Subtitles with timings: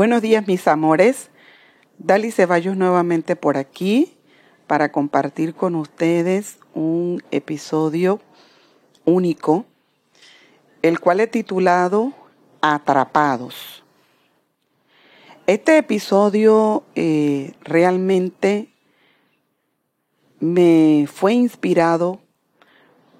[0.00, 1.28] Buenos días mis amores.
[1.98, 4.16] Dali Ceballos nuevamente por aquí
[4.66, 8.18] para compartir con ustedes un episodio
[9.04, 9.66] único,
[10.80, 12.14] el cual he titulado
[12.62, 13.84] Atrapados.
[15.46, 18.70] Este episodio eh, realmente
[20.38, 22.22] me fue inspirado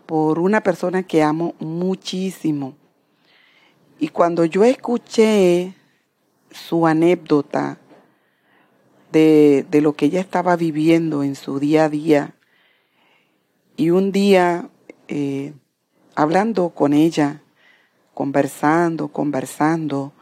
[0.07, 2.75] por una persona que amo muchísimo.
[3.99, 5.75] Y cuando yo escuché
[6.51, 7.79] su anécdota
[9.13, 12.35] de, lo que ella estaba viviendo en su día a día.
[13.77, 14.69] Y un día,
[15.09, 15.53] eh,
[16.15, 17.43] hablando con ella,
[18.15, 20.13] conversando, conversando,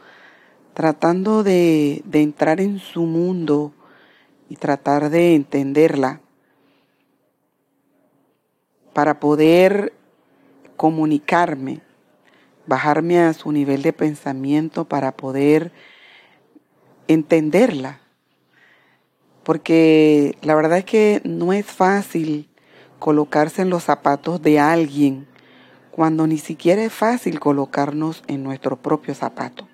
[0.73, 3.73] tratando de, de entrar en su mundo
[4.49, 6.21] y tratar de entenderla
[8.93, 9.93] para poder
[10.77, 11.81] comunicarme,
[12.65, 15.71] bajarme a su nivel de pensamiento para poder
[17.09, 17.99] entenderla.
[19.43, 22.47] Porque la verdad es que no es fácil
[22.99, 25.27] colocarse en los zapatos de alguien
[25.91, 29.67] cuando ni siquiera es fácil colocarnos en nuestro propio zapato.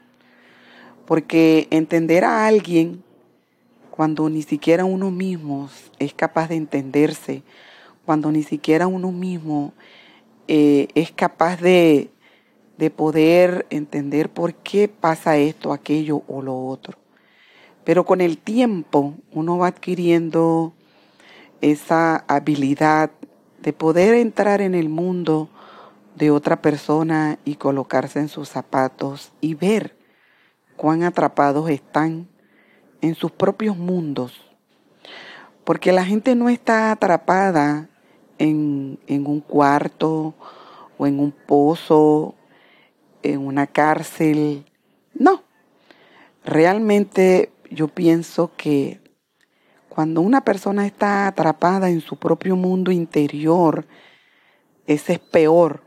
[1.06, 3.04] Porque entender a alguien
[3.92, 7.44] cuando ni siquiera uno mismo es capaz de entenderse,
[8.06, 9.74] cuando ni siquiera uno mismo
[10.48, 12.10] eh, es capaz de,
[12.78, 17.05] de poder entender por qué pasa esto, aquello o lo otro.
[17.86, 20.74] Pero con el tiempo uno va adquiriendo
[21.62, 23.12] esa habilidad
[23.62, 25.50] de poder entrar en el mundo
[26.16, 29.96] de otra persona y colocarse en sus zapatos y ver
[30.76, 32.28] cuán atrapados están
[33.02, 34.34] en sus propios mundos.
[35.64, 37.90] Porque la gente no está atrapada
[38.38, 40.34] en, en un cuarto
[40.98, 42.36] o en un pozo,
[43.24, 44.66] en una cárcel.
[45.14, 45.44] No,
[46.44, 49.02] realmente yo pienso que
[49.90, 53.88] cuando una persona está atrapada en su propio mundo interior,
[54.88, 55.84] ese es peor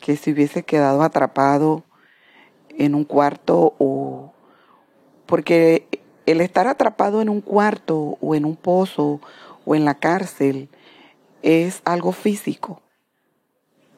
[0.00, 1.84] que si hubiese quedado atrapado
[2.70, 4.32] en un cuarto o
[5.26, 5.86] porque
[6.26, 9.20] el estar atrapado en un cuarto o en un pozo
[9.64, 10.68] o en la cárcel
[11.42, 12.82] es algo físico.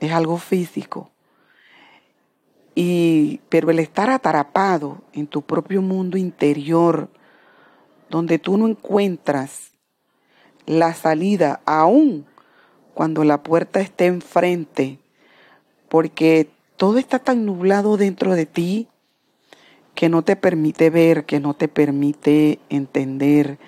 [0.00, 1.10] Es algo físico.
[2.82, 7.10] Y, pero el estar atrapado en tu propio mundo interior,
[8.08, 9.72] donde tú no encuentras
[10.64, 12.24] la salida aún
[12.94, 14.98] cuando la puerta esté enfrente,
[15.90, 16.48] porque
[16.78, 18.88] todo está tan nublado dentro de ti
[19.94, 23.58] que no te permite ver, que no te permite entender,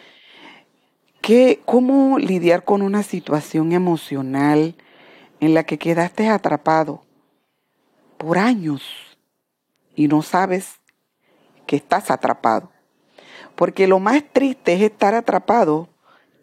[1.21, 4.75] que cómo lidiar con una situación emocional
[5.41, 7.03] en la que quedaste atrapado
[8.23, 8.83] por años
[9.97, 10.77] y no sabes
[11.67, 12.71] que estás atrapado.
[13.57, 15.89] Porque lo más triste es estar atrapado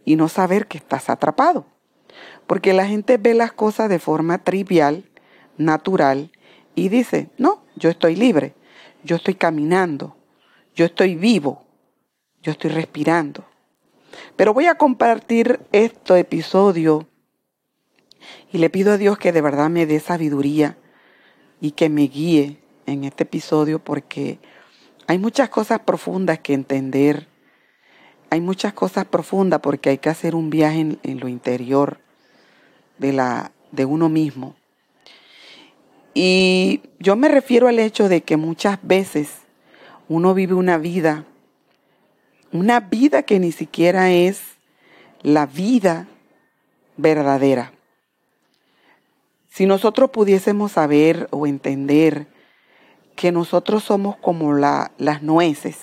[0.03, 1.65] y no saber que estás atrapado.
[2.47, 5.09] Porque la gente ve las cosas de forma trivial,
[5.57, 6.33] natural,
[6.75, 8.55] y dice, no, yo estoy libre,
[9.05, 10.17] yo estoy caminando,
[10.75, 11.63] yo estoy vivo,
[12.41, 13.45] yo estoy respirando.
[14.35, 17.07] Pero voy a compartir este episodio
[18.51, 20.75] y le pido a Dios que de verdad me dé sabiduría
[21.61, 24.39] y que me guíe en este episodio porque
[25.07, 27.27] hay muchas cosas profundas que entender.
[28.29, 31.99] Hay muchas cosas profundas porque hay que hacer un viaje en, lo interior
[32.97, 34.55] de, la, de uno mismo.
[36.13, 39.29] Y yo me refiero al hecho de que muchas veces
[40.07, 41.25] uno vive una vida,
[42.51, 44.41] una vida que ni siquiera es
[45.21, 46.07] la vida
[46.97, 47.73] verdadera.
[49.49, 52.27] Si nosotros pudiésemos saber o entender
[53.15, 55.77] que nosotros somos como la, las nueces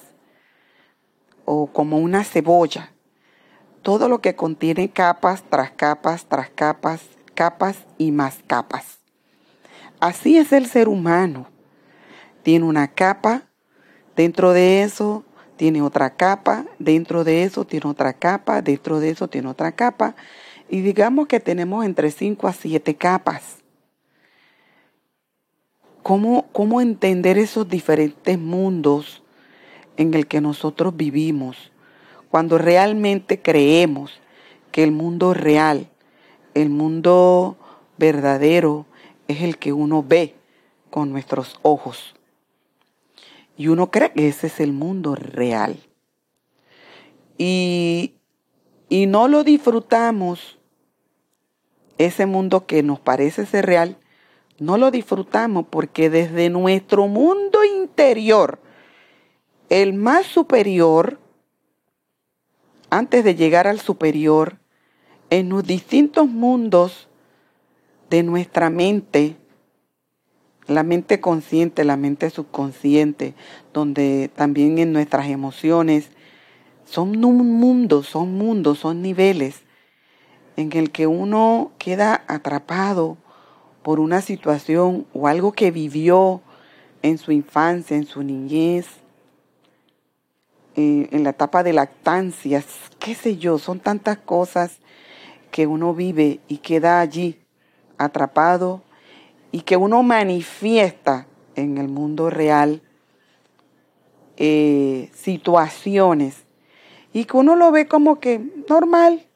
[1.45, 2.93] o como una cebolla,
[3.83, 7.03] todo lo que contiene capas tras capas tras capas,
[7.35, 8.99] capas y más capas.
[10.01, 11.47] Así es el ser humano.
[12.43, 13.43] Tiene una capa,
[14.15, 15.25] dentro de eso
[15.57, 20.15] tiene otra capa, dentro de eso tiene otra capa, dentro de eso tiene otra capa,
[20.69, 23.59] y digamos que tenemos entre 5 a 7 capas.
[26.03, 29.25] ¿Cómo, entender esos diferentes mundos
[29.97, 31.73] en el que nosotros vivimos
[32.31, 34.21] cuando realmente creemos
[34.71, 35.89] que el mundo real,
[36.55, 37.57] el mundo
[37.99, 38.87] verdadero,
[39.27, 40.37] es el que uno ve
[40.91, 42.15] con nuestros ojos?
[43.57, 45.77] Y uno cree que ese es el mundo real.
[47.37, 48.15] Y,
[48.89, 50.56] y no lo disfrutamos,
[51.99, 53.97] ese mundo que nos parece ser real,
[54.59, 58.59] no lo disfrutamos porque desde nuestro mundo interior
[59.69, 61.19] el más superior,
[62.91, 64.59] antes de llegar al superior,
[65.29, 67.09] en los distintos mundos
[68.11, 69.37] de nuestra mente,
[70.69, 73.35] la mente consciente, la mente subconsciente,
[73.73, 76.11] donde también en nuestras emociones,
[76.85, 79.66] son mundos, son mundos, son niveles
[80.57, 83.17] en el que uno queda atrapado
[83.83, 86.41] por una situación o algo que vivió
[87.03, 88.87] en su infancia, en su niñez,
[90.75, 92.63] eh, en la etapa de lactancia,
[92.99, 94.81] qué sé yo, son tantas cosas
[95.51, 97.39] que uno vive y queda allí
[97.99, 98.83] atrapado
[99.53, 102.83] y que uno manifiesta en el mundo real
[104.37, 106.45] eh, situaciones
[107.13, 108.39] y que uno lo ve como que
[108.69, 109.27] normal.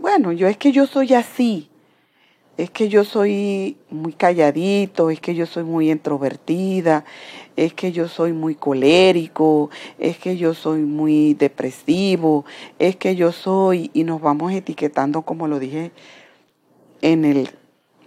[0.00, 1.68] Bueno, yo es que yo soy así,
[2.56, 7.04] es que yo soy muy calladito, es que yo soy muy introvertida,
[7.56, 12.44] es que yo soy muy colérico, es que yo soy muy depresivo,
[12.78, 15.90] es que yo soy, y nos vamos etiquetando como lo dije
[17.02, 17.50] en el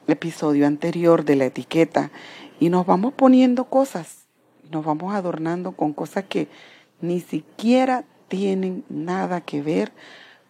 [0.07, 2.11] episodio anterior de la etiqueta,
[2.59, 4.27] y nos vamos poniendo cosas,
[4.71, 6.47] nos vamos adornando con cosas que
[7.01, 9.91] ni siquiera tienen nada que ver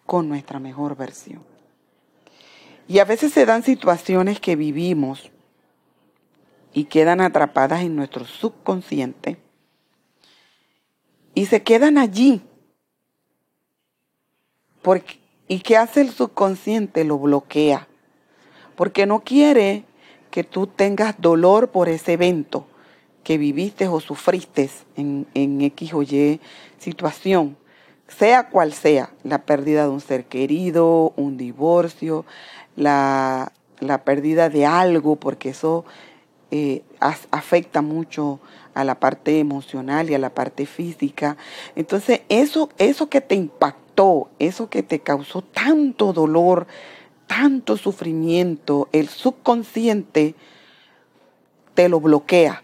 [0.07, 1.43] con nuestra mejor versión.
[2.87, 5.29] Y a veces se dan situaciones que vivimos
[6.73, 9.37] y quedan atrapadas en nuestro subconsciente
[11.35, 12.41] y se quedan allí.
[14.81, 15.19] Porque,
[15.49, 17.03] ¿Y qué hace el subconsciente?
[17.03, 17.87] Lo bloquea.
[18.75, 19.83] Porque no quiere
[20.31, 22.67] que tú tengas dolor por ese evento
[23.23, 26.39] que viviste o sufriste en, en X o Y
[26.77, 27.57] situación
[28.07, 32.25] sea cual sea, la pérdida de un ser querido, un divorcio,
[32.75, 33.51] la,
[34.05, 35.85] pérdida de algo, porque eso
[36.51, 38.39] eh, afecta mucho
[38.73, 41.35] a la parte emocional y a la parte física.
[41.75, 46.67] Entonces, eso, eso que te impactó, eso que te causó tanto dolor,
[47.25, 50.35] tanto sufrimiento, el subconsciente
[51.73, 52.63] te lo bloquea.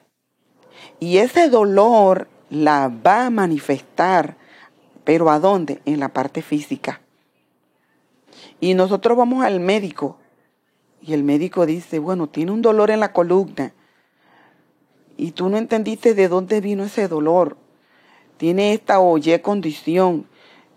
[0.99, 4.37] Y ese dolor la va a manifestar
[5.03, 5.81] pero ¿a dónde?
[5.85, 7.01] En la parte física.
[8.59, 10.17] Y nosotros vamos al médico
[11.01, 13.73] y el médico dice, bueno, tiene un dolor en la columna
[15.17, 17.57] y tú no entendiste de dónde vino ese dolor.
[18.37, 20.25] Tiene esta o Y condición.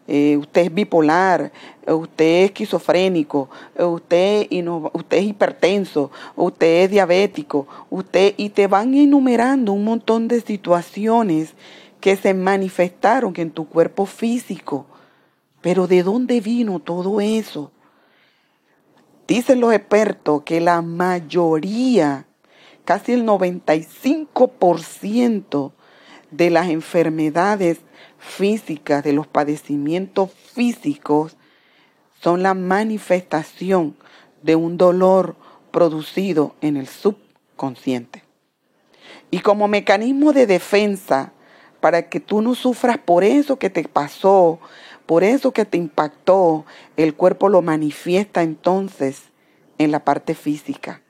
[0.09, 1.51] Eh, usted es bipolar,
[1.85, 4.47] usted es esquizofrénico, usted,
[4.93, 11.55] usted es hipertenso, usted es diabético, usted, y te van enumerando un montón de situaciones
[12.07, 14.87] que se manifestaron en tu cuerpo físico.
[15.61, 17.73] Pero ¿de dónde vino todo eso?
[19.27, 22.27] Dicen los expertos que la mayoría,
[22.85, 25.73] casi el 95%
[26.31, 27.81] de las enfermedades
[28.21, 31.37] físicas, de los padecimientos físicos,
[32.23, 33.97] son la manifestación
[34.43, 35.35] de un dolor
[35.73, 38.23] producido en el subconsciente.
[39.33, 41.33] Y como mecanismo de defensa
[41.81, 44.59] para que tú no sufras por eso que te pasó,
[45.07, 46.65] por eso que te impactó,
[46.97, 49.23] el cuerpo lo manifiesta entonces
[49.79, 51.03] en la parte física.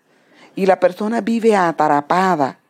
[0.54, 2.60] Y la persona vive atrapada.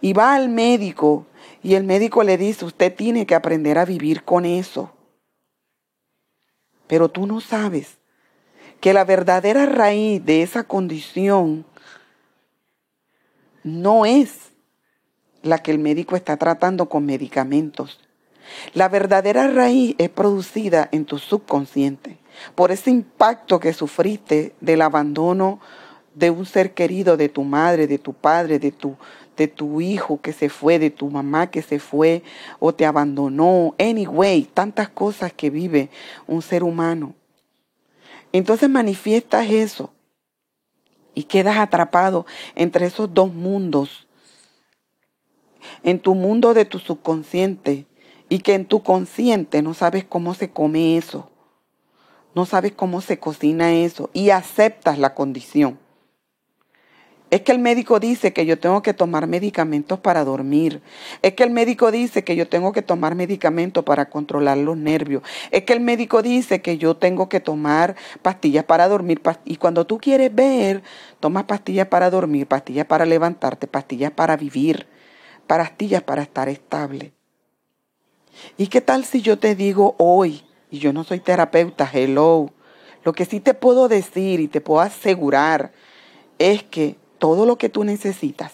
[0.00, 1.26] Y va al médico
[1.62, 4.92] y el médico le dice, usted tiene que aprender a vivir con eso.
[6.86, 7.98] Pero tú no sabes
[8.80, 11.66] que la verdadera raíz de esa condición
[13.62, 14.49] no es
[15.42, 18.00] la que el médico está tratando con medicamentos.
[18.74, 22.18] La verdadera raíz es producida en tu subconsciente
[22.54, 25.60] por ese impacto que sufriste del abandono
[26.14, 28.96] de un ser querido, de tu madre, de tu padre, de tu,
[29.36, 32.22] de tu hijo que se fue, de tu mamá que se fue
[32.58, 33.74] o te abandonó.
[33.78, 35.90] Anyway, tantas cosas que vive
[36.26, 37.14] un ser humano.
[38.32, 39.92] Entonces manifiestas eso
[41.14, 44.06] y quedas atrapado entre esos dos mundos
[45.82, 47.86] en tu mundo de tu subconsciente
[48.28, 51.30] y que en tu consciente no sabes cómo se come eso,
[52.34, 55.78] no sabes cómo se cocina eso y aceptas la condición.
[57.30, 60.82] Es que el médico dice que yo tengo que tomar medicamentos para dormir.
[61.22, 65.22] Es que el médico dice que yo tengo que tomar medicamentos para controlar los nervios.
[65.52, 69.22] Es que el médico dice que yo tengo que tomar pastillas para dormir.
[69.44, 70.82] Y cuando tú quieres ver,
[71.20, 74.88] tomas pastillas para dormir, pastillas para levantarte, pastillas para vivir
[76.04, 77.12] para estar estable.
[78.56, 82.50] ¿Y qué tal si yo te digo hoy, y yo no soy terapeuta, hello,
[83.02, 85.72] lo que sí te puedo decir y te puedo asegurar
[86.38, 88.52] es que todo lo que tú necesitas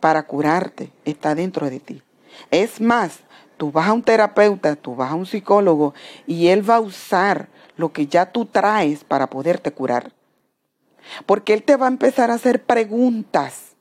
[0.00, 2.02] para curarte está dentro de ti.
[2.50, 3.20] Es más,
[3.56, 5.94] tú vas a un terapeuta, tú vas a un psicólogo
[6.26, 10.12] y él va a usar lo que ya tú traes para poderte curar.
[11.26, 13.75] Porque él te va a empezar a hacer preguntas.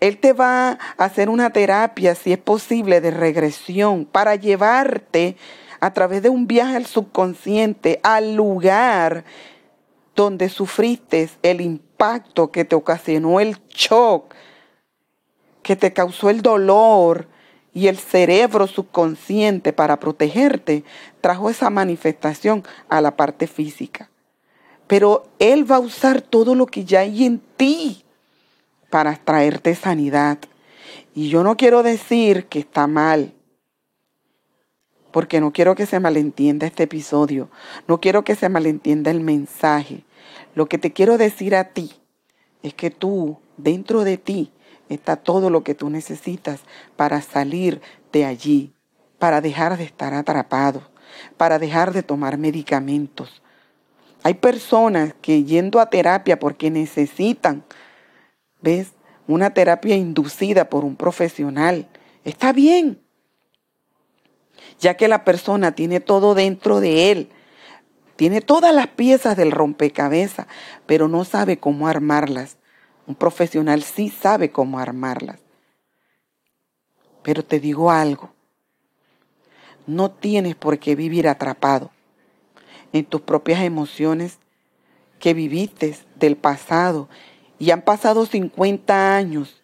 [0.00, 5.36] Él te va a hacer una terapia, si es posible, de regresión para llevarte
[5.80, 9.24] a través de un viaje al subconsciente al lugar
[10.14, 14.34] donde sufriste el impacto que te ocasionó el shock,
[15.62, 17.28] que te causó el dolor
[17.74, 20.84] y el cerebro subconsciente para protegerte,
[21.20, 24.10] trajo esa manifestación a la parte física.
[24.86, 28.04] Pero Él va a usar todo lo que ya hay en ti
[28.92, 30.38] para traerte sanidad.
[31.14, 33.32] Y yo no quiero decir que está mal,
[35.10, 37.48] porque no quiero que se malentienda este episodio,
[37.88, 40.04] no quiero que se malentienda el mensaje.
[40.54, 41.92] Lo que te quiero decir a ti
[42.62, 44.52] es que tú, dentro de ti,
[44.90, 46.60] está todo lo que tú necesitas
[46.94, 47.80] para salir
[48.12, 48.74] de allí,
[49.18, 50.82] para dejar de estar atrapado,
[51.38, 53.42] para dejar de tomar medicamentos.
[54.22, 57.64] Hay personas que yendo a terapia porque necesitan,
[58.62, 58.92] ¿ves?
[59.26, 61.88] Una terapia inducida por un profesional.
[62.24, 63.00] Está bien,
[64.78, 67.28] ya que la persona tiene todo dentro de él,
[68.16, 70.46] tiene todas las piezas del rompecabezas,
[70.86, 72.56] pero no sabe cómo armarlas.
[73.06, 75.40] Un profesional sí sabe cómo armarlas.
[77.22, 78.32] Pero te digo algo,
[79.86, 81.90] no tienes por qué vivir atrapado
[82.92, 84.38] en tus propias emociones
[85.18, 87.08] que viviste del pasado
[87.62, 89.62] y han pasado 50 años,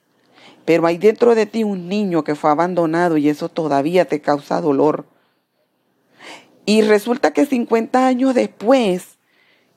[0.64, 4.61] pero hay dentro de ti un niño que fue abandonado y eso todavía te causa
[4.61, 5.05] dolor.
[6.64, 9.19] Y resulta que 50 años después,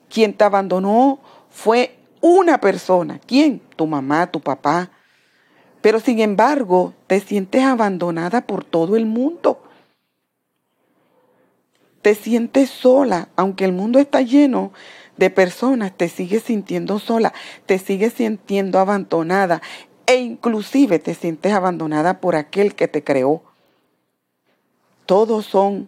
[0.08, 3.20] quien te abandonó fue una persona.
[3.26, 3.60] ¿Quién?
[3.76, 4.92] Tu mamá, tu papá.
[5.82, 9.64] Pero sin embargo, te sientes abandonada por todo el mundo.
[12.04, 14.74] Te sientes sola, aunque el mundo está lleno
[15.22, 17.32] de personas, te sigues sintiendo sola,
[17.68, 19.62] te sigues sintiendo abandonada
[20.08, 23.44] e inclusive te sientes abandonada por aquel que te creó.
[25.06, 25.88] Todos son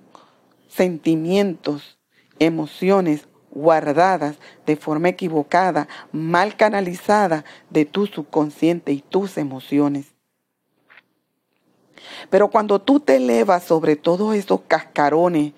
[0.70, 1.98] sentimientos,
[2.38, 4.36] emociones guardadas
[4.68, 10.13] de forma equivocada, mal canalizada de tu subconsciente y tus emociones.
[12.30, 15.54] Pero cuando tú te elevas sobre todos esos cascarones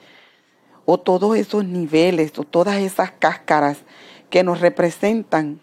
[0.85, 3.79] o todos esos niveles o todas esas cáscaras
[4.29, 5.59] que nos representan,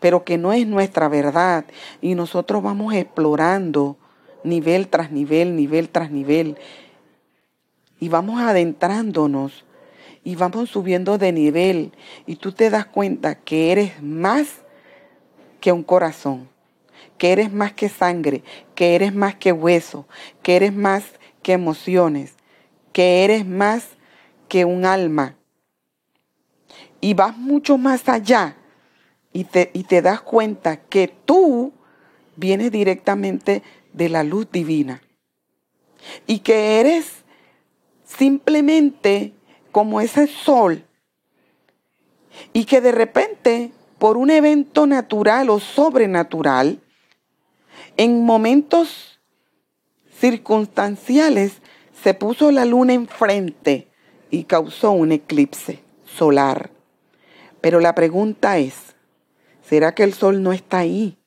[0.00, 1.64] pero que no es nuestra verdad,
[2.00, 3.96] y nosotros vamos explorando
[4.44, 6.56] nivel tras nivel, nivel tras nivel,
[7.98, 9.64] y vamos adentrándonos
[10.22, 11.92] y vamos subiendo de nivel.
[12.26, 14.48] Y tú te das cuenta que eres más
[15.60, 16.48] que un corazón,
[17.16, 18.42] que eres más que sangre,
[18.74, 20.06] que eres más que hueso,
[20.42, 21.04] que eres más
[21.42, 22.34] que emociones,
[22.92, 23.95] que eres más
[24.48, 25.36] que un alma.
[27.00, 28.56] Y vas mucho más allá
[29.32, 31.72] y te, y te das cuenta que tú
[32.36, 33.62] vienes directamente
[33.92, 35.02] de la luz divina.
[36.26, 37.24] Y que eres
[38.04, 39.32] simplemente
[39.72, 40.84] como ese sol.
[42.52, 46.80] Y que de repente, por un evento natural o sobrenatural,
[47.96, 49.20] en momentos
[50.18, 51.60] circunstanciales
[52.02, 53.88] se puso la luna enfrente
[54.30, 56.70] y causó un eclipse solar.
[57.60, 58.94] Pero la pregunta es,
[59.62, 61.18] ¿será que el sol no está ahí?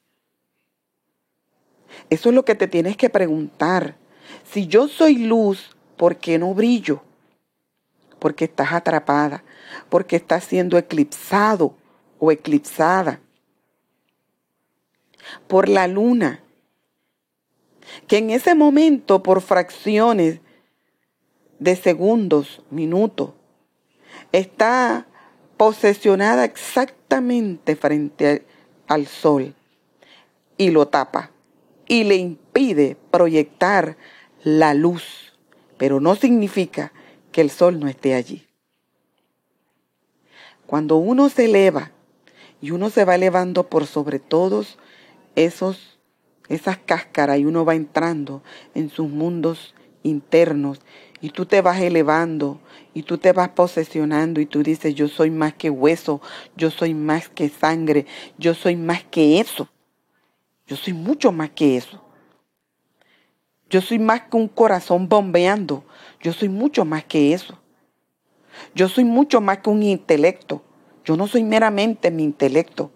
[2.09, 3.95] Eso es lo que te tienes que preguntar.
[4.43, 7.01] Si yo soy luz, ¿por qué no brillo?
[8.19, 9.43] porque estás atrapada,
[9.89, 11.73] porque estás siendo eclipsado
[12.19, 13.21] o eclipsada
[15.47, 16.43] por la luna,
[18.07, 20.41] que en ese momento, por fracciones
[21.59, 23.31] de segundos, minutos,
[24.31, 25.05] está
[25.57, 28.45] posesionada exactamente frente
[28.87, 29.53] al sol
[30.57, 31.31] y lo tapa
[31.87, 33.97] y le impide proyectar
[34.43, 35.33] la luz,
[35.77, 36.93] pero no significa
[37.31, 38.45] que el sol no esté allí.
[40.65, 41.91] Cuando uno se eleva
[42.61, 44.77] y uno se va elevando por sobre todos
[45.35, 45.99] esos
[46.47, 48.41] esas cáscaras y uno va entrando
[48.73, 50.81] en sus mundos internos
[51.21, 52.59] y tú te vas elevando
[52.93, 56.21] y tú te vas posesionando y tú dices, yo soy más que hueso,
[56.55, 58.05] yo soy más que sangre,
[58.37, 59.69] yo soy más que eso.
[60.69, 61.99] Yo soy mucho más que eso.
[63.71, 65.83] Yo soy más que un corazón bombeando.
[66.21, 67.59] Yo soy mucho más que eso.
[68.75, 70.61] Yo soy mucho más que un intelecto.
[71.03, 72.91] Yo no soy meramente mi intelecto.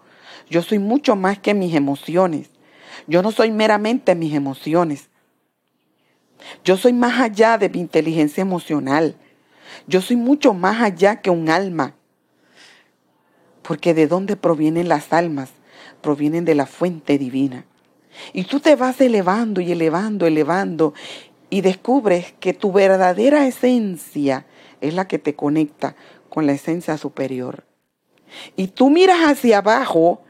[0.48, 2.50] Yo soy mucho más que mis emociones.
[3.08, 5.10] Yo no soy meramente mis emociones.
[6.64, 9.16] Yo soy más allá de mi inteligencia emocional.
[9.86, 11.94] Yo soy mucho más allá que un alma.
[13.62, 15.50] Porque de dónde provienen las almas?
[16.00, 17.66] Provienen de la fuente divina.
[18.32, 20.94] Y tú te vas elevando y elevando, elevando,
[21.50, 24.46] y descubres que tu verdadera esencia
[24.80, 25.96] es la que te conecta
[26.28, 27.64] con la esencia superior.
[28.56, 30.22] Y tú miras hacia abajo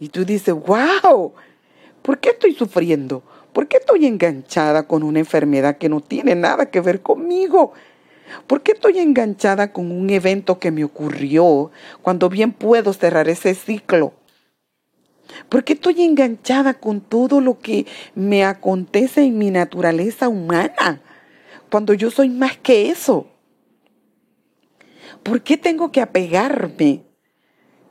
[0.00, 1.34] y tú dices, wow,
[2.02, 3.22] ¿por qué estoy sufriendo?
[3.58, 7.72] ¿Por qué estoy enganchada con una enfermedad que no tiene nada que ver conmigo?
[8.46, 13.56] ¿Por qué estoy enganchada con un evento que me ocurrió cuando bien puedo cerrar ese
[13.56, 14.12] ciclo?
[15.48, 17.84] ¿Por qué estoy enganchada con todo lo que
[18.14, 21.02] me acontece en mi naturaleza humana
[21.68, 23.26] cuando yo soy más que eso?
[25.24, 27.07] ¿Por qué tengo que apegarme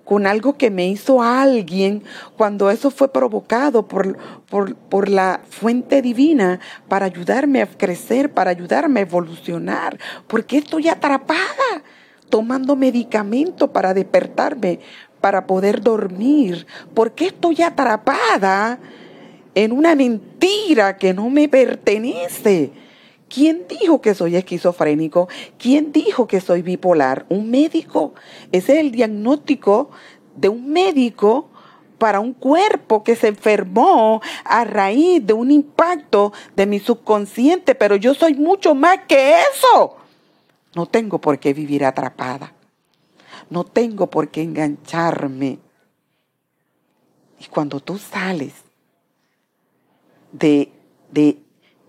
[0.08, 2.02] con algo que me hizo alguien
[2.38, 4.18] cuando eso fue provocado por,
[4.50, 10.00] por, por, la fuente divina para ayudarme a crecer, para ayudarme a evolucionar.
[10.28, 11.84] ¿Por qué estoy atrapada
[12.30, 14.80] tomando medicamento para despertarme,
[15.20, 16.66] para poder dormir?
[16.94, 18.80] ¿Por qué estoy atrapada
[19.56, 22.72] en una mentira que no me pertenece?
[23.29, 25.27] ¿Quién dijo que soy esquizofrénico?
[25.57, 27.25] ¿Quién dijo que soy bipolar?
[27.29, 28.13] Un médico.
[28.51, 29.89] Ese es el diagnóstico
[30.36, 31.50] de un médico
[31.98, 37.96] para un cuerpo que se enfermó a raíz de un impacto de mi subconsciente, pero
[37.96, 39.98] yo soy mucho más que eso.
[40.75, 42.53] No tengo por qué vivir atrapada.
[43.50, 45.60] No tengo por qué engancharme.
[47.39, 48.53] Y cuando tú sales
[50.31, 50.72] de,
[51.12, 51.38] de,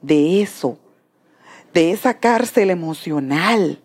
[0.03, 0.79] de eso,
[1.73, 3.81] de esa cárcel emocional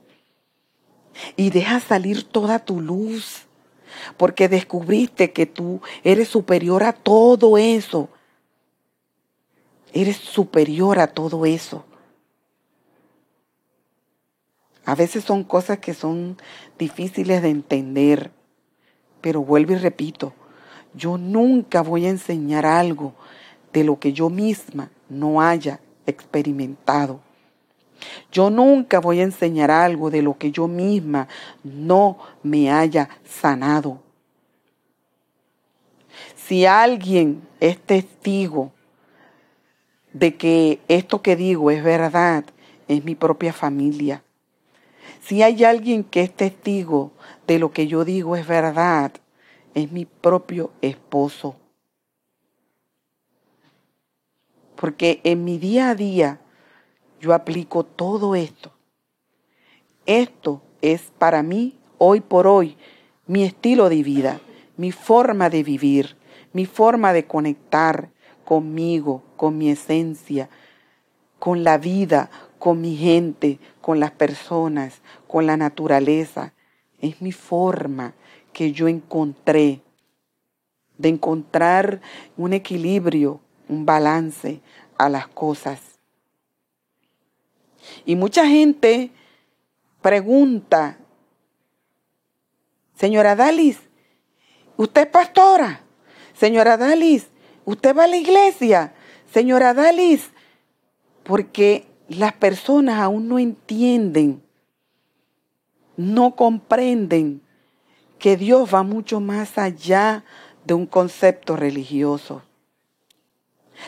[1.35, 3.45] y deja salir toda tu luz,
[4.17, 8.09] porque descubriste que tú eres superior a todo eso.
[9.93, 11.85] Eres superior a todo eso.
[14.85, 16.37] A veces son cosas que son
[16.77, 18.31] difíciles de entender,
[19.21, 20.33] pero vuelvo y repito,
[20.93, 23.13] yo nunca voy a enseñar algo
[23.71, 27.21] de lo que yo misma no haya experimentado.
[28.31, 31.27] Yo nunca voy a enseñar algo de lo que yo misma
[31.63, 34.01] no me haya sanado.
[36.35, 38.71] Si alguien es testigo
[40.11, 42.45] de que esto que digo es verdad,
[42.87, 44.23] es mi propia familia.
[45.21, 47.11] Si hay alguien que es testigo
[47.47, 49.11] de lo que yo digo es verdad,
[49.73, 51.55] es mi propio esposo.
[54.75, 56.39] Porque en mi día a día
[57.23, 58.73] yo aplico todo esto.
[60.05, 62.75] Esto es para mí, hoy por hoy,
[63.27, 64.41] mi estilo de vida,
[64.75, 66.17] mi forma de vivir,
[66.51, 68.09] mi forma de conectar
[68.43, 70.49] conmigo, con mi esencia,
[71.39, 76.51] con la vida, con mi gente, con las personas, con la naturaleza.
[76.99, 78.15] Es mi forma
[78.51, 79.81] que yo encontré
[80.97, 82.01] de encontrar
[82.35, 84.59] un equilibrio, un balance
[84.97, 85.92] a las cosas.
[88.05, 89.11] Y mucha gente
[90.01, 90.97] pregunta,
[92.95, 93.79] señora Dalis,
[94.77, 95.81] ¿usted es pastora?
[96.33, 97.27] Señora Dalis,
[97.65, 98.93] ¿usted va a la iglesia?
[99.31, 100.31] Señora Dalis,
[101.23, 104.43] porque las personas aún no entienden,
[105.95, 107.41] no comprenden
[108.19, 110.23] que Dios va mucho más allá
[110.65, 112.41] de un concepto religioso.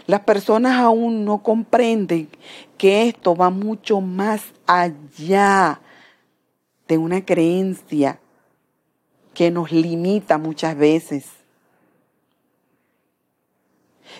[0.07, 2.29] Las personas aún no comprenden
[2.77, 5.79] que esto va mucho más allá
[6.87, 8.19] de una creencia
[9.33, 11.25] que nos limita muchas veces.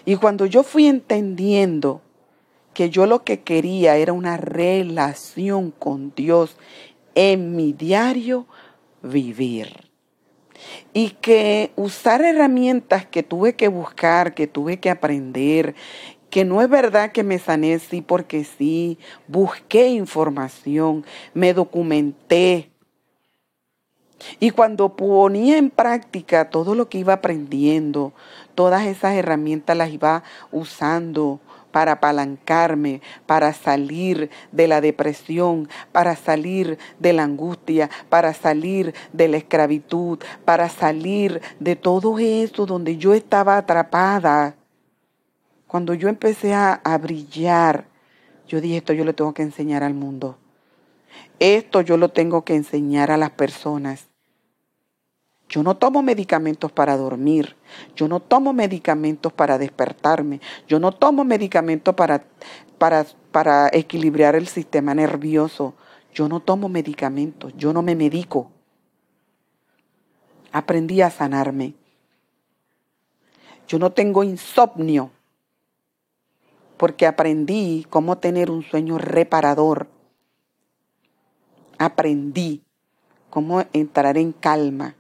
[0.06, 2.02] Y cuando yo fui entendiendo
[2.74, 6.58] que yo lo que quería era una relación con Dios
[7.16, 8.46] en mi diario
[9.02, 9.86] vivir
[10.94, 15.76] y que usar herramientas que tuve que buscar, que tuve que aprender,
[16.30, 18.98] que no es verdad que me sané sí porque sí,
[19.28, 22.72] busqué información, me documenté.
[24.40, 28.14] Y cuando ponía en práctica todo lo que iba aprendiendo,
[28.56, 31.40] todas esas herramientas las iba usando,
[31.76, 39.28] para apalancarme, para salir de la depresión, para salir de la angustia, para salir de
[39.28, 44.56] la esclavitud, para salir de todo eso donde yo estaba atrapada.
[45.68, 47.88] Cuando yo empecé a, a brillar,
[48.48, 50.38] yo dije, esto yo lo tengo que enseñar al mundo.
[51.40, 54.08] Esto yo lo tengo que enseñar a las personas.
[55.48, 57.56] Yo no tomo medicamentos para dormir.
[57.96, 60.42] Yo no tomo medicamentos para despertarme.
[60.68, 62.26] Yo no tomo medicamentos para,
[62.78, 65.76] para, para equilibrar el sistema nervioso.
[66.14, 67.54] Yo no tomo medicamentos.
[67.58, 68.52] Yo no me medico.
[70.52, 71.76] Aprendí a sanarme.
[73.68, 75.12] Yo no tengo insomnio
[76.78, 79.88] porque aprendí cómo tener un sueño reparador.
[81.78, 82.64] Aprendí
[83.30, 84.96] cómo entrar en calma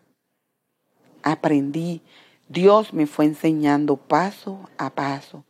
[1.25, 2.01] aprendí,
[2.47, 5.43] Dios me fue enseñando paso a paso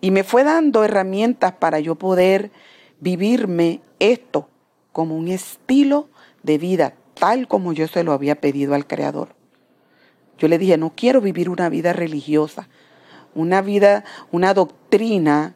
[0.00, 2.52] y me fue dando herramientas para yo poder
[3.00, 4.48] vivirme esto
[4.92, 6.08] como un estilo
[6.44, 9.36] de vida tal como yo se lo había pedido al Creador.
[10.38, 12.68] Yo le dije, no quiero vivir una vida religiosa,
[13.34, 15.54] una vida, una doctrina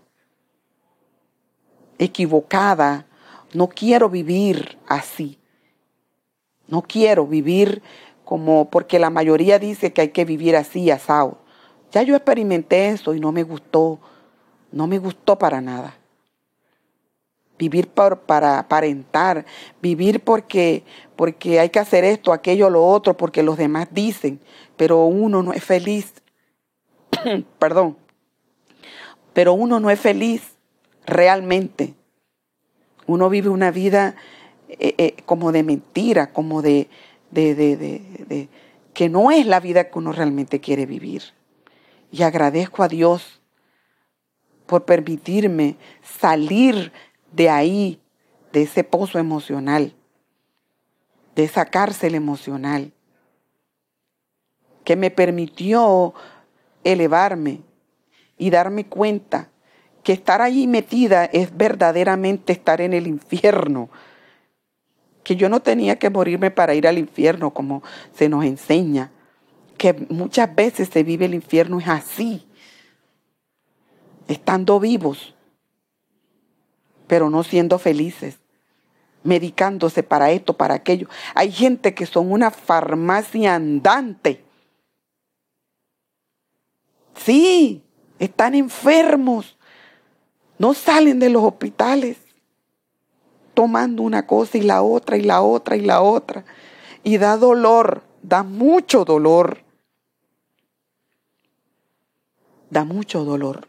[1.98, 3.07] equivocada.
[3.54, 5.38] No quiero vivir así.
[6.68, 7.83] No quiero vivir
[8.25, 11.39] como porque la mayoría dice que hay que vivir así, asado.
[11.93, 14.01] Ya yo experimenté eso y no me gustó,
[14.73, 15.95] no me gustó para nada.
[17.57, 19.47] Vivir para aparentar,
[19.81, 20.83] vivir porque,
[21.15, 24.41] porque hay que hacer esto, aquello, lo otro, porque los demás dicen,
[24.77, 26.15] pero uno no es feliz.
[27.59, 27.97] Perdón.
[29.33, 30.43] Pero uno no es feliz
[31.07, 31.95] realmente.
[33.07, 34.17] Uno vive una vida
[34.69, 36.89] eh, eh, como de mentira, como de,
[37.35, 38.49] de, de, de,
[38.92, 41.23] que no es la vida que uno realmente quiere vivir.
[42.11, 43.40] Y agradezco a Dios
[44.66, 46.92] por permitirme salir
[47.33, 48.01] de ahí,
[48.53, 49.94] de ese pozo emocional,
[51.35, 52.92] de esa cárcel emocional,
[54.85, 56.14] que me permitió
[56.85, 57.62] elevarme
[58.38, 59.51] y darme cuenta
[60.05, 63.88] que estar allí metida es verdaderamente estar en el infierno,
[65.25, 67.83] que yo no tenía que morirme para ir al infierno como
[68.15, 69.11] se nos enseña,
[69.79, 72.47] que muchas veces se vive el infierno es así,
[74.29, 75.35] estando vivos,
[77.07, 78.39] pero no siendo felices,
[79.23, 81.09] medicándose para esto, para aquello.
[81.35, 84.45] Hay gente que son una farmacia andante.
[87.17, 87.83] Sí,
[88.19, 89.57] están enfermos,
[90.59, 92.24] no salen de los hospitales
[93.55, 96.45] tomando una cosa y la otra y la otra y la otra.
[97.03, 99.62] Y da dolor, da mucho dolor.
[102.71, 103.69] Da mucho dolor.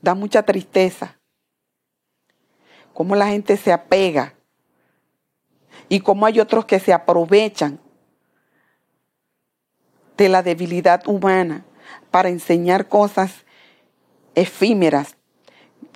[0.00, 1.18] Da mucha tristeza.
[2.94, 4.34] Cómo la gente se apega.
[5.88, 7.78] Y cómo hay otros que se aprovechan
[10.16, 11.64] de la debilidad humana
[12.10, 13.44] para enseñar cosas
[14.34, 15.16] efímeras,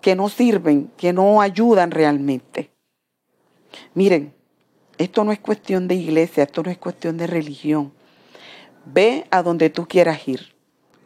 [0.00, 2.70] que no sirven, que no ayudan realmente.
[3.94, 4.34] Miren,
[4.98, 7.92] esto no es cuestión de iglesia, esto no es cuestión de religión.
[8.84, 10.54] Ve a donde tú quieras ir,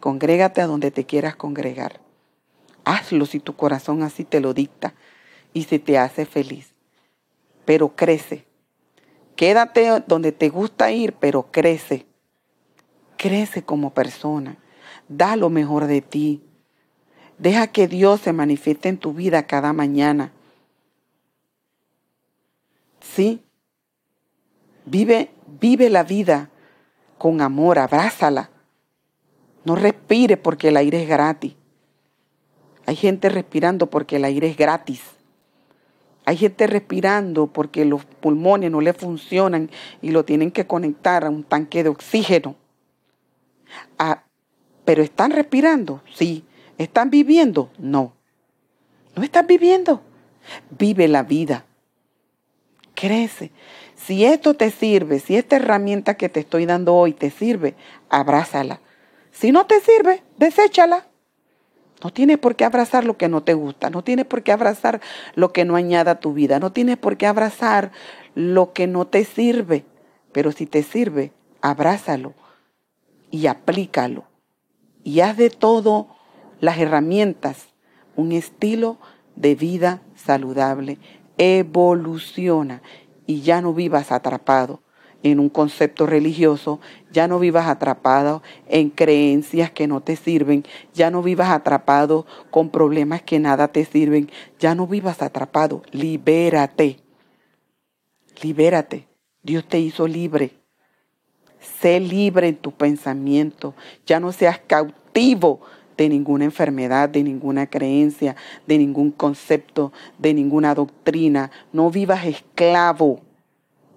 [0.00, 2.00] congrégate a donde te quieras congregar.
[2.84, 4.94] Hazlo si tu corazón así te lo dicta
[5.52, 6.74] y si te hace feliz.
[7.64, 8.44] Pero crece.
[9.36, 12.06] Quédate donde te gusta ir, pero crece.
[13.16, 14.58] Crece como persona.
[15.08, 16.43] Da lo mejor de ti.
[17.44, 20.32] Deja que Dios se manifieste en tu vida cada mañana.
[23.02, 23.42] Sí.
[24.86, 25.28] Vive,
[25.60, 26.48] vive la vida
[27.18, 28.48] con amor, abrázala.
[29.66, 31.52] No respire porque el aire es gratis.
[32.86, 35.02] Hay gente respirando porque el aire es gratis.
[36.24, 41.28] Hay gente respirando porque los pulmones no le funcionan y lo tienen que conectar a
[41.28, 42.56] un tanque de oxígeno.
[43.98, 44.24] Ah,
[44.86, 46.42] pero están respirando, sí,
[46.78, 47.70] ¿Están viviendo?
[47.78, 48.14] No.
[49.16, 50.02] No estás viviendo.
[50.70, 51.64] Vive la vida.
[52.94, 53.50] Crece.
[53.94, 57.74] Si esto te sirve, si esta herramienta que te estoy dando hoy te sirve,
[58.08, 58.80] abrázala.
[59.30, 61.06] Si no te sirve, deséchala.
[62.02, 65.00] No tienes por qué abrazar lo que no te gusta, no tienes por qué abrazar
[65.34, 67.92] lo que no añada a tu vida, no tienes por qué abrazar
[68.34, 69.86] lo que no te sirve.
[70.32, 71.32] Pero si te sirve,
[71.62, 72.34] abrázalo
[73.30, 74.24] y aplícalo.
[75.02, 76.13] Y haz de todo
[76.64, 77.68] las herramientas,
[78.16, 78.98] un estilo
[79.36, 80.98] de vida saludable.
[81.36, 82.80] Evoluciona
[83.26, 84.80] y ya no vivas atrapado
[85.22, 91.10] en un concepto religioso, ya no vivas atrapado en creencias que no te sirven, ya
[91.10, 96.98] no vivas atrapado con problemas que nada te sirven, ya no vivas atrapado, libérate,
[98.42, 99.08] libérate,
[99.42, 100.52] Dios te hizo libre,
[101.80, 103.74] sé libre en tu pensamiento,
[104.04, 105.62] ya no seas cautivo
[105.96, 111.50] de ninguna enfermedad, de ninguna creencia, de ningún concepto, de ninguna doctrina.
[111.72, 113.20] No vivas esclavo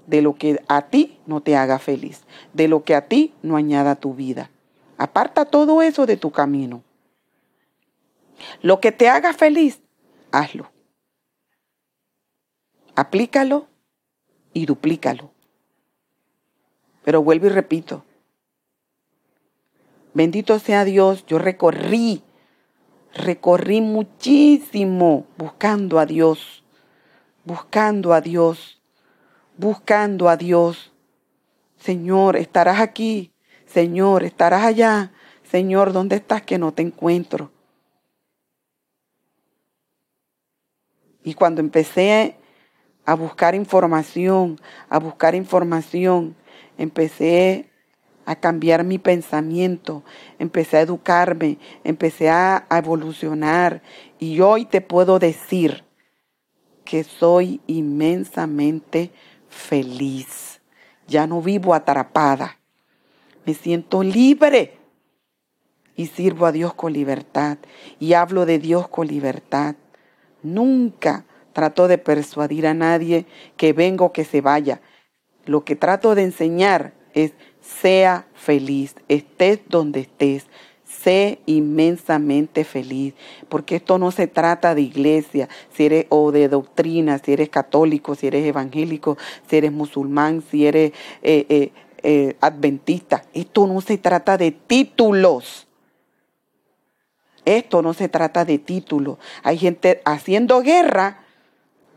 [0.06, 3.56] de lo que a ti no te haga feliz, de lo que a ti no
[3.56, 4.50] añada tu vida.
[4.98, 6.82] Aparta todo eso de tu camino.
[8.62, 9.80] Lo que te haga feliz,
[10.32, 10.72] hazlo.
[12.96, 13.68] Aplícalo
[14.54, 15.32] y duplícalo.
[17.04, 18.04] Pero vuelvo y repito,
[20.18, 22.24] bendito sea Dios, yo recorrí,
[23.14, 26.64] recorrí muchísimo buscando a Dios,
[27.46, 28.82] buscando a Dios,
[29.58, 30.92] buscando a Dios.
[31.78, 33.32] Señor, estarás aquí,
[33.68, 35.12] Señor, estarás allá,
[35.44, 37.52] Señor, ¿dónde estás que no te encuentro?
[41.24, 42.38] Y cuando empecé
[43.06, 46.36] a buscar información, a buscar información,
[46.80, 47.70] empecé
[48.28, 50.04] a cambiar mi pensamiento,
[50.38, 53.82] empecé a educarme, empecé a, evolucionar
[54.20, 55.86] y hoy te puedo decir
[56.84, 59.12] que soy inmensamente
[59.48, 60.60] feliz.
[61.08, 62.58] Ya no vivo atrapada.
[63.46, 64.78] Me siento libre
[65.96, 67.58] y sirvo a Dios con libertad
[67.98, 69.76] y hablo de Dios con libertad.
[70.44, 74.82] Nunca trato de persuadir a nadie que venga o que se vaya.
[75.46, 77.32] Lo que trato de enseñar es
[77.68, 80.46] sea feliz, estés donde estés,
[80.86, 83.14] sé inmensamente feliz,
[83.50, 88.16] porque esto no se trata de iglesia, si eres o de doctrina, si eres católico,
[88.16, 89.18] si eres evangélico,
[89.50, 91.72] si eres musulmán, si eres eh, eh,
[92.04, 93.24] eh, adventista.
[93.34, 95.68] Esto no se trata de títulos.
[97.44, 99.18] Esto no se trata de títulos.
[99.44, 101.24] Hay gente haciendo guerra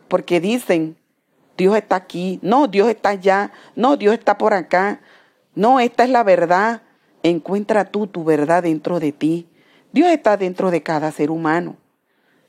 [0.08, 0.96] porque dicen
[1.56, 5.00] Dios está aquí, no, Dios está allá, no, Dios está por acá,
[5.54, 6.82] no, esta es la verdad.
[7.22, 9.48] Encuentra tú tu verdad dentro de ti.
[9.92, 11.76] Dios está dentro de cada ser humano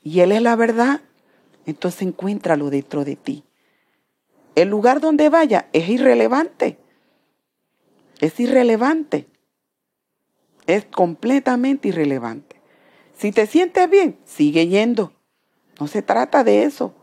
[0.04, 1.02] y Él es la verdad.
[1.66, 3.44] Entonces encuéntralo dentro de ti.
[4.56, 6.78] El lugar donde vaya es irrelevante.
[8.20, 9.28] Es irrelevante.
[10.68, 12.62] Es completamente irrelevante.
[13.18, 15.14] Si te sientes bien, sigue yendo.
[15.80, 16.94] No se trata de eso.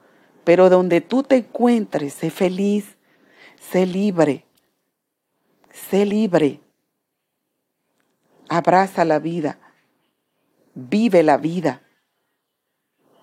[0.45, 2.97] Pero donde tú te encuentres, sé feliz,
[3.61, 4.45] sé libre,
[5.79, 6.61] sé libre.
[8.49, 9.59] Abraza la vida,
[10.75, 11.83] vive la vida,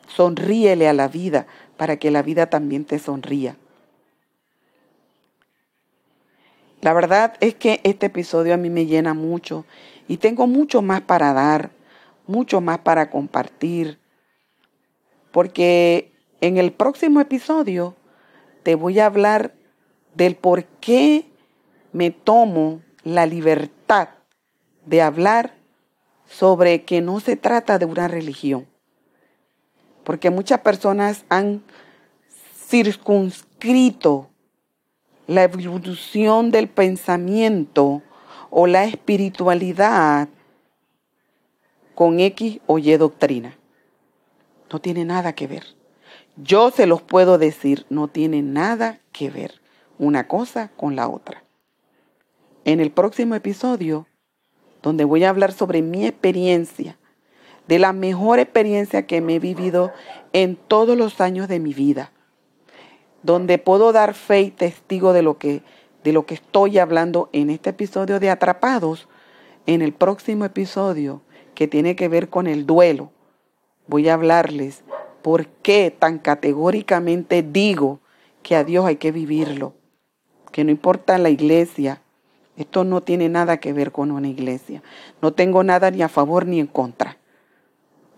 [0.08, 3.58] sonríele a la vida para que la vida también te sonría.
[6.82, 9.66] La verdad es que este episodio a mí me llena mucho
[10.08, 11.72] y tengo mucho más para dar,
[12.28, 13.98] mucho más para compartir,
[15.32, 17.96] porque en el próximo episodio
[18.62, 19.56] te voy a hablar
[20.14, 21.26] del por qué
[21.96, 24.10] me tomo la libertad
[24.86, 25.56] de hablar
[26.28, 28.68] sobre que no se trata de una religión.
[30.04, 31.64] Porque muchas personas han
[32.68, 34.30] circunscrito
[35.26, 38.02] la evolución del pensamiento
[38.50, 40.28] o la espiritualidad
[41.96, 43.58] con X o Y doctrina.
[44.70, 45.64] No tiene nada que ver.
[46.36, 49.62] Yo se los puedo decir, no tiene nada que ver
[49.98, 51.45] una cosa con la otra.
[52.66, 54.08] En el próximo episodio,
[54.84, 56.98] donde voy a hablar sobre mi experiencia,
[57.68, 59.92] de la mejor experiencia que me he vivido
[60.34, 62.12] en todos los años de mi vida,
[63.24, 65.64] donde puedo dar fe y testigo de lo que
[66.04, 69.08] de lo que estoy hablando en este episodio de Atrapados,
[69.66, 71.24] en el próximo episodio
[71.56, 73.12] que tiene que ver con el duelo,
[73.88, 74.84] voy a hablarles
[75.26, 78.00] ¿Por qué tan categóricamente digo
[78.44, 79.74] que a Dios hay que vivirlo?
[80.52, 82.04] Que no importa la iglesia,
[82.58, 84.82] esto no tiene nada que ver con una iglesia.
[85.22, 87.18] No tengo nada ni a favor ni en contra.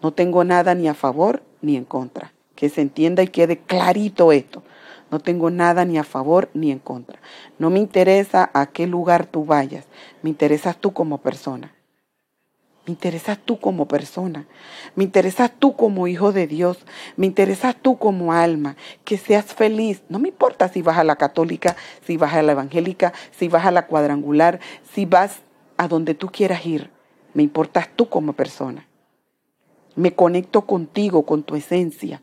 [0.01, 2.33] No tengo nada ni a favor ni en contra.
[2.55, 4.63] Que se entienda y quede clarito esto.
[5.09, 7.19] No tengo nada ni a favor ni en contra.
[7.57, 9.85] No me interesa a qué lugar tú vayas.
[10.21, 11.73] Me interesas tú como persona.
[12.87, 14.47] Me interesas tú como persona.
[14.95, 16.77] Me interesas tú como hijo de Dios.
[17.17, 18.77] Me interesas tú como alma.
[19.03, 20.03] Que seas feliz.
[20.07, 23.65] No me importa si vas a la católica, si vas a la evangélica, si vas
[23.65, 24.61] a la cuadrangular,
[24.93, 25.41] si vas
[25.75, 26.89] a donde tú quieras ir.
[27.33, 28.87] Me importas tú como persona.
[29.95, 32.21] Me conecto contigo, con tu esencia.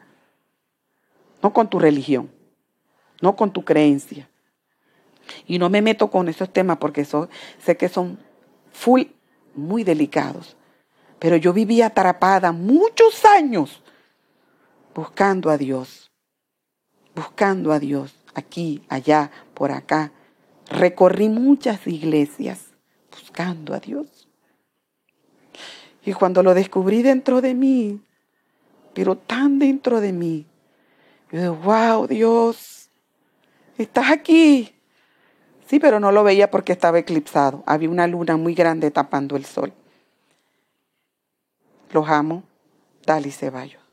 [1.43, 2.31] No con tu religión.
[3.21, 4.31] No con tu creencia.
[5.47, 8.19] Y no me meto con esos temas porque sé que son
[8.73, 9.03] full
[9.55, 10.57] muy delicados.
[11.19, 13.83] Pero yo vivía atrapada muchos años
[14.95, 16.11] buscando a Dios,
[17.15, 20.13] buscando a Dios, aquí, allá, por acá.
[20.71, 22.71] Recorrí muchas iglesias
[23.11, 24.29] buscando a Dios.
[26.05, 28.01] Y cuando lo descubrí dentro de mí,
[28.93, 30.47] pero tan dentro de mí,
[31.33, 32.91] yo digo, wow, Dios,
[33.79, 34.74] estás aquí,
[35.75, 37.65] Sí, pero no lo veía porque estaba eclipsado.
[37.67, 39.73] Había una luna muy grande tapando el sol.
[41.91, 42.45] Los amo,
[43.05, 43.84] Dali Ceballos.